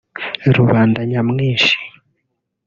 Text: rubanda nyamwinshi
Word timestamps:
rubanda 0.55 0.99
nyamwinshi 1.09 1.75